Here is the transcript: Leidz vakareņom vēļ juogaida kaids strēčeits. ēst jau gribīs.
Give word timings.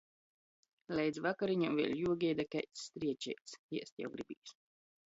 Leidz 0.99 1.21
vakareņom 1.25 1.77
vēļ 1.81 1.93
juogaida 2.01 2.47
kaids 2.57 2.87
strēčeits. 2.89 3.59
ēst 3.83 4.07
jau 4.07 4.15
gribīs. 4.19 4.59